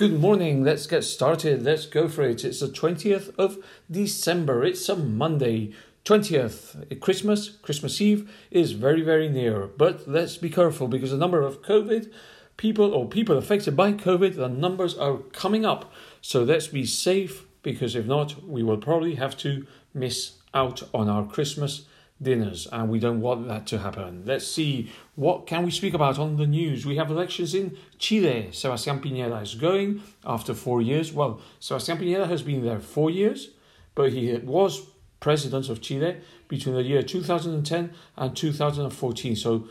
Good 0.00 0.18
morning. 0.18 0.64
Let's 0.64 0.86
get 0.86 1.04
started. 1.04 1.62
Let's 1.62 1.84
go 1.84 2.08
for 2.08 2.22
it. 2.22 2.42
It's 2.42 2.60
the 2.60 2.68
20th 2.68 3.34
of 3.36 3.58
December. 3.90 4.64
It's 4.64 4.88
a 4.88 4.96
Monday. 4.96 5.74
20th, 6.06 6.90
eh, 6.90 6.94
Christmas, 6.94 7.50
Christmas 7.60 8.00
Eve 8.00 8.34
is 8.50 8.72
very, 8.72 9.02
very 9.02 9.28
near. 9.28 9.66
But 9.66 10.08
let's 10.08 10.38
be 10.38 10.48
careful 10.48 10.88
because 10.88 11.10
the 11.10 11.18
number 11.18 11.42
of 11.42 11.60
COVID 11.60 12.10
people 12.56 12.94
or 12.94 13.10
people 13.10 13.36
affected 13.36 13.76
by 13.76 13.92
COVID, 13.92 14.36
the 14.36 14.48
numbers 14.48 14.96
are 14.96 15.18
coming 15.34 15.66
up. 15.66 15.92
So 16.22 16.44
let's 16.44 16.68
be 16.68 16.86
safe 16.86 17.44
because 17.62 17.94
if 17.94 18.06
not, 18.06 18.42
we 18.42 18.62
will 18.62 18.78
probably 18.78 19.16
have 19.16 19.36
to 19.40 19.66
miss 19.92 20.38
out 20.54 20.82
on 20.94 21.10
our 21.10 21.26
Christmas 21.26 21.82
dinners 22.22 22.68
and 22.72 22.88
we 22.90 22.98
don't 22.98 23.20
want 23.20 23.48
that 23.48 23.66
to 23.68 23.78
happen. 23.78 24.22
Let's 24.26 24.46
see 24.46 24.90
what 25.14 25.46
can 25.46 25.64
we 25.64 25.70
speak 25.70 25.94
about 25.94 26.18
on 26.18 26.36
the 26.36 26.46
news. 26.46 26.84
We 26.84 26.96
have 26.96 27.10
elections 27.10 27.54
in 27.54 27.76
Chile. 27.98 28.48
Sebastián 28.50 29.00
Piñera 29.02 29.42
is 29.42 29.54
going 29.54 30.02
after 30.24 30.54
4 30.54 30.82
years. 30.82 31.12
Well, 31.12 31.40
Sebastián 31.60 31.98
Piñera 31.98 32.28
has 32.28 32.42
been 32.42 32.64
there 32.64 32.80
4 32.80 33.10
years, 33.10 33.50
but 33.94 34.12
he 34.12 34.34
was 34.38 34.82
president 35.20 35.68
of 35.68 35.80
Chile 35.80 36.16
between 36.48 36.74
the 36.74 36.82
year 36.82 37.02
2010 37.02 37.92
and 38.16 38.36
2014. 38.36 39.36
So 39.36 39.68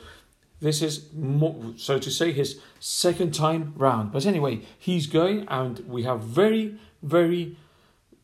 this 0.59 0.81
is 0.81 1.13
more, 1.13 1.73
so 1.77 1.99
to 1.99 2.11
say 2.11 2.31
his 2.31 2.59
second 2.79 3.33
time 3.33 3.73
round. 3.77 4.11
But 4.11 4.25
anyway, 4.25 4.61
he's 4.77 5.07
going 5.07 5.47
and 5.47 5.79
we 5.87 6.03
have 6.03 6.21
very 6.21 6.77
very 7.01 7.57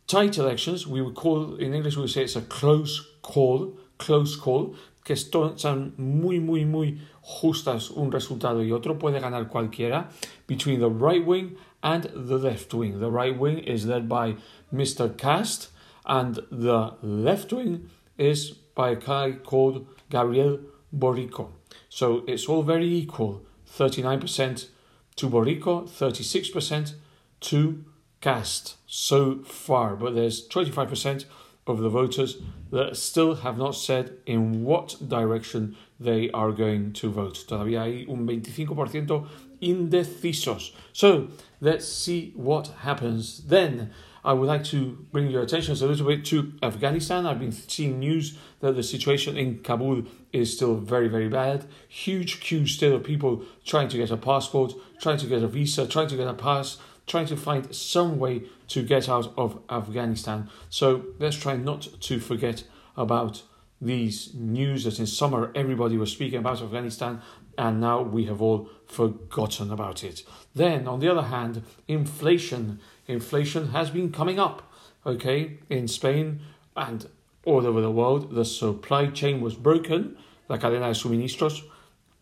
tight 0.07 0.37
elections. 0.37 0.85
We 0.85 1.01
would 1.01 1.15
call 1.15 1.55
in 1.55 1.73
English 1.73 1.95
we 1.95 2.03
would 2.03 2.11
say 2.11 2.23
it's 2.23 2.35
a 2.35 2.41
close 2.41 3.05
call 3.21 3.77
close 3.97 4.35
call, 4.35 4.75
que 5.03 5.15
son 5.15 5.93
muy, 5.97 6.39
muy, 6.39 6.65
muy 6.65 6.99
justas 7.21 7.91
un 7.91 8.11
resultado 8.11 8.63
y 8.63 8.71
otro, 8.71 8.97
puede 8.97 9.19
ganar 9.19 9.47
cualquiera, 9.47 10.09
between 10.47 10.79
the 10.79 10.89
right 10.89 11.25
wing 11.25 11.55
and 11.83 12.09
the 12.13 12.37
left 12.37 12.73
wing. 12.73 12.99
The 12.99 13.11
right 13.11 13.37
wing 13.37 13.59
is 13.59 13.85
led 13.85 14.09
by 14.09 14.35
Mr. 14.73 15.15
Kast, 15.15 15.69
and 16.05 16.39
the 16.51 16.93
left 17.01 17.53
wing 17.53 17.89
is 18.17 18.51
by 18.75 18.91
a 18.91 18.95
guy 18.95 19.33
called 19.43 19.87
Gabriel 20.09 20.59
Borico. 20.91 21.51
So 21.89 22.23
it's 22.27 22.47
all 22.47 22.63
very 22.63 22.87
equal 22.87 23.43
39% 23.77 24.69
to 25.17 25.29
Borico, 25.29 25.87
36% 25.87 26.93
to 27.41 27.83
Kast 28.21 28.75
so 28.87 29.43
far, 29.43 29.95
but 29.95 30.15
there's 30.15 30.47
25% 30.47 31.25
of 31.67 31.79
the 31.79 31.89
voters 31.89 32.37
that 32.71 32.95
still 32.95 33.35
have 33.35 33.57
not 33.57 33.75
said 33.75 34.17
in 34.25 34.63
what 34.63 34.95
direction 35.07 35.75
they 35.99 36.29
are 36.31 36.51
going 36.51 36.93
to 36.93 37.09
vote. 37.09 37.45
Todavía 37.47 37.85
hay 37.85 38.05
un 38.07 38.27
25% 38.27 39.27
indecisos. 39.61 40.71
So 40.93 41.29
let's 41.61 41.87
see 41.87 42.33
what 42.35 42.67
happens 42.81 43.43
then. 43.47 43.91
I 44.23 44.33
would 44.33 44.47
like 44.47 44.63
to 44.65 45.05
bring 45.11 45.29
your 45.29 45.43
attention 45.43 45.75
a 45.75 45.85
little 45.85 46.07
bit 46.07 46.25
to 46.25 46.53
Afghanistan. 46.63 47.27
I've 47.27 47.39
been 47.39 47.51
seeing 47.51 47.99
news 47.99 48.37
that 48.59 48.75
the 48.75 48.81
situation 48.81 49.37
in 49.37 49.59
Kabul 49.59 50.03
is 50.33 50.55
still 50.55 50.75
very, 50.75 51.07
very 51.07 51.29
bad. 51.29 51.65
Huge 51.87 52.39
queues 52.39 52.71
still 52.71 52.95
of 52.95 53.03
people 53.03 53.43
trying 53.63 53.87
to 53.89 53.97
get 53.97 54.09
a 54.09 54.17
passport, 54.17 54.73
trying 54.99 55.17
to 55.17 55.27
get 55.27 55.43
a 55.43 55.47
visa, 55.47 55.87
trying 55.87 56.07
to 56.07 56.17
get 56.17 56.27
a 56.27 56.33
pass 56.33 56.77
trying 57.07 57.27
to 57.27 57.37
find 57.37 57.73
some 57.75 58.17
way 58.17 58.43
to 58.67 58.83
get 58.83 59.07
out 59.07 59.33
of 59.37 59.61
Afghanistan. 59.69 60.49
So 60.69 61.05
let's 61.19 61.37
try 61.37 61.55
not 61.55 61.87
to 62.01 62.19
forget 62.19 62.63
about 62.97 63.43
these 63.81 64.33
news 64.33 64.85
that 64.85 64.99
in 64.99 65.05
summer 65.05 65.51
everybody 65.53 65.97
was 65.97 66.11
speaking 66.11 66.39
about 66.39 66.61
Afghanistan 66.61 67.21
and 67.57 67.79
now 67.79 68.01
we 68.01 68.25
have 68.25 68.41
all 68.41 68.69
forgotten 68.87 69.71
about 69.71 70.03
it. 70.03 70.23
Then, 70.53 70.87
on 70.87 70.99
the 70.99 71.09
other 71.09 71.27
hand, 71.27 71.63
inflation. 71.87 72.79
Inflation 73.07 73.69
has 73.69 73.89
been 73.89 74.11
coming 74.11 74.39
up, 74.39 74.71
okay, 75.05 75.57
in 75.69 75.87
Spain 75.87 76.41
and 76.75 77.07
all 77.45 77.65
over 77.65 77.81
the 77.81 77.91
world. 77.91 78.33
The 78.33 78.45
supply 78.45 79.07
chain 79.07 79.41
was 79.41 79.55
broken, 79.55 80.17
la 80.49 80.57
cadena 80.57 80.87
de 80.87 80.99
suministros 80.99 81.63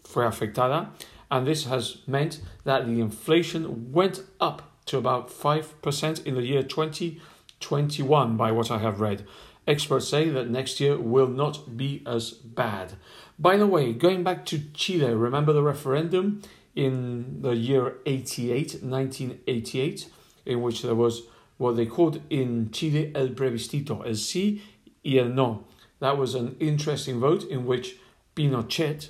fue 0.04 0.24
afectada, 0.26 0.90
and 1.32 1.48
this 1.48 1.66
has 1.66 1.98
meant 2.06 2.42
that 2.64 2.86
the 2.86 3.00
inflation 3.00 3.92
went 3.92 4.22
up 4.40 4.73
to 4.86 4.98
about 4.98 5.30
5% 5.30 6.26
in 6.26 6.36
the 6.36 6.42
year 6.44 6.64
2021, 6.64 8.38
by 8.38 8.52
what 8.52 8.72
I 8.72 8.80
have 8.80 9.00
read. 9.00 9.26
Experts 9.66 10.10
say 10.10 10.30
that 10.30 10.50
next 10.50 10.80
year 10.80 10.98
will 10.98 11.28
not 11.28 11.78
be 11.78 12.04
as 12.06 12.32
bad. 12.32 12.94
By 13.40 13.58
the 13.58 13.68
way, 13.68 13.94
going 13.94 14.24
back 14.24 14.46
to 14.48 14.60
Chile, 14.74 15.14
remember 15.14 15.54
the 15.54 15.64
referendum 15.64 16.42
in 16.76 17.42
the 17.42 17.56
year 17.56 17.96
88, 18.06 18.84
1988, 18.84 20.10
in 20.46 20.62
which 20.62 20.82
there 20.82 20.96
was 20.96 21.24
what 21.58 21.76
they 21.78 21.86
called 21.86 22.22
in 22.30 22.72
Chile 22.72 23.12
el 23.16 23.30
plebiscito, 23.30 24.06
el 24.06 24.14
sí 24.14 24.62
y 25.06 25.18
el 25.18 25.30
no. 25.30 25.66
That 26.00 26.18
was 26.18 26.36
an 26.36 26.58
interesting 26.60 27.20
vote 27.20 27.44
in 27.44 27.66
which 27.66 27.96
Pinochet, 28.36 29.10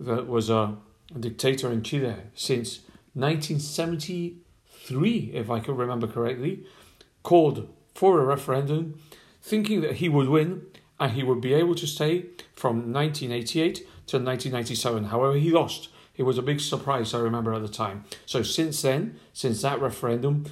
that 0.00 0.26
was 0.26 0.50
a 0.50 0.76
dictator 1.18 1.70
in 1.70 1.82
Chile 1.82 2.16
since 2.34 2.80
1970 3.14 4.38
three, 4.86 5.30
if 5.34 5.50
I 5.50 5.60
can 5.60 5.76
remember 5.76 6.06
correctly, 6.06 6.64
called 7.22 7.68
for 7.94 8.20
a 8.20 8.24
referendum, 8.24 9.00
thinking 9.42 9.80
that 9.80 9.96
he 9.96 10.08
would 10.08 10.28
win 10.28 10.62
and 10.98 11.12
he 11.12 11.22
would 11.22 11.40
be 11.40 11.54
able 11.54 11.74
to 11.74 11.86
stay 11.86 12.26
from 12.54 12.92
1988 12.92 13.76
to 13.76 14.16
1997. 14.18 15.04
However, 15.04 15.36
he 15.36 15.50
lost. 15.50 15.88
It 16.16 16.22
was 16.22 16.38
a 16.38 16.42
big 16.42 16.60
surprise, 16.60 17.12
I 17.12 17.18
remember 17.18 17.52
at 17.52 17.62
the 17.62 17.68
time. 17.68 18.04
So, 18.24 18.42
since 18.42 18.80
then, 18.80 19.18
since 19.32 19.60
that 19.62 19.80
referendum, 19.80 20.46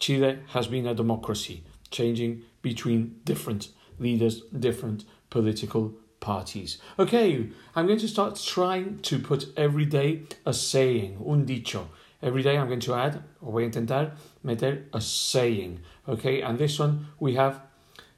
Chile 0.00 0.40
has 0.48 0.66
been 0.66 0.86
a 0.86 0.94
democracy, 0.94 1.62
changing 1.90 2.42
between 2.62 3.20
different 3.24 3.68
leaders, 3.98 4.42
different 4.58 5.04
political 5.30 5.94
parties. 6.18 6.78
Okay, 6.98 7.50
I'm 7.76 7.86
going 7.86 8.00
to 8.00 8.08
start 8.08 8.40
trying 8.44 8.98
to 9.02 9.18
put 9.18 9.52
every 9.56 9.84
day 9.84 10.22
a 10.44 10.52
saying, 10.52 11.22
un 11.24 11.44
dicho. 11.44 11.88
Every 12.24 12.42
day 12.42 12.56
I'm 12.56 12.68
going 12.68 12.80
to 12.80 12.94
add, 12.94 13.22
or 13.42 13.52
voy 13.52 13.64
a 13.64 13.68
intentar 13.68 14.12
meter 14.42 14.86
a 14.94 15.00
saying. 15.02 15.80
Okay, 16.08 16.40
and 16.40 16.58
this 16.58 16.78
one 16.78 17.08
we 17.20 17.34
have, 17.34 17.60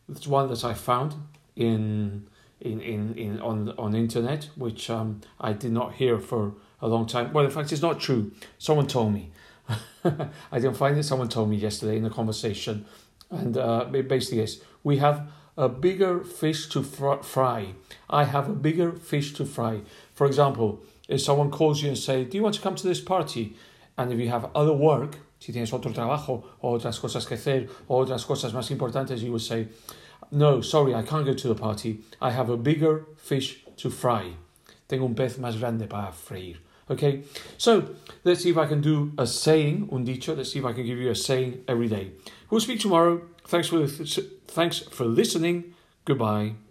it's 0.08 0.28
one 0.28 0.48
that 0.48 0.64
I 0.64 0.74
found 0.74 1.14
in 1.56 2.28
in, 2.60 2.80
in, 2.80 3.14
in 3.14 3.40
on 3.40 3.70
on 3.76 3.96
internet, 3.96 4.48
which 4.54 4.88
um, 4.90 5.22
I 5.40 5.52
did 5.52 5.72
not 5.72 5.94
hear 5.94 6.20
for 6.20 6.54
a 6.80 6.86
long 6.86 7.06
time. 7.08 7.32
Well, 7.32 7.44
in 7.44 7.50
fact, 7.50 7.72
it's 7.72 7.82
not 7.82 7.98
true. 7.98 8.30
Someone 8.58 8.86
told 8.86 9.12
me. 9.12 9.32
I 10.04 10.60
didn't 10.60 10.76
find 10.76 10.96
it. 10.96 11.02
Someone 11.02 11.28
told 11.28 11.50
me 11.50 11.56
yesterday 11.56 11.96
in 11.96 12.04
a 12.04 12.10
conversation, 12.10 12.86
and 13.28 13.56
uh, 13.56 13.86
it 13.92 14.06
basically 14.08 14.38
is 14.40 14.62
we 14.84 14.98
have 14.98 15.28
a 15.56 15.68
bigger 15.68 16.22
fish 16.22 16.68
to 16.68 16.84
fr- 16.84 17.22
fry. 17.22 17.74
I 18.08 18.22
have 18.22 18.48
a 18.48 18.52
bigger 18.52 18.92
fish 18.92 19.34
to 19.34 19.44
fry. 19.44 19.80
For 20.14 20.28
example, 20.28 20.84
if 21.08 21.22
someone 21.22 21.50
calls 21.50 21.82
you 21.82 21.88
and 21.88 21.98
say, 21.98 22.22
"Do 22.22 22.36
you 22.36 22.44
want 22.44 22.54
to 22.54 22.60
come 22.60 22.76
to 22.76 22.86
this 22.86 23.00
party?" 23.00 23.56
And 23.98 24.12
if 24.12 24.18
you 24.18 24.28
have 24.28 24.50
other 24.54 24.72
work, 24.72 25.18
si 25.38 25.52
tienes 25.52 25.72
otro 25.72 25.92
trabajo 25.92 26.44
o 26.62 26.78
otras 26.78 27.00
cosas 27.00 27.26
que 27.26 27.36
hacer 27.36 27.68
o 27.88 28.04
otras 28.04 28.24
cosas 28.24 28.52
más 28.52 28.70
importantes, 28.70 29.22
you 29.22 29.32
would 29.32 29.42
say, 29.42 29.68
no, 30.30 30.60
sorry, 30.60 30.94
I 30.94 31.02
can't 31.02 31.24
go 31.24 31.34
to 31.34 31.48
the 31.48 31.54
party. 31.54 32.00
I 32.20 32.30
have 32.30 32.50
a 32.50 32.56
bigger 32.56 33.06
fish 33.16 33.64
to 33.76 33.90
fry. 33.90 34.32
Tengo 34.88 35.06
un 35.06 35.14
pez 35.14 35.38
más 35.38 35.58
grande 35.58 35.88
para 35.88 36.12
freír. 36.12 36.58
Okay, 36.88 37.24
so 37.58 37.96
let's 38.22 38.42
see 38.42 38.50
if 38.50 38.56
I 38.56 38.66
can 38.66 38.80
do 38.80 39.12
a 39.18 39.26
saying, 39.26 39.88
un 39.90 40.04
dicho. 40.04 40.34
Let's 40.34 40.52
see 40.52 40.60
if 40.60 40.64
I 40.64 40.72
can 40.72 40.86
give 40.86 40.98
you 40.98 41.10
a 41.10 41.16
saying 41.16 41.64
every 41.66 41.88
day. 41.88 42.12
We'll 42.48 42.60
speak 42.60 42.78
tomorrow. 42.78 43.22
Thanks 43.48 43.68
for 43.68 43.86
thanks 43.86 44.78
for 44.78 45.04
listening. 45.04 45.74
Goodbye. 46.04 46.65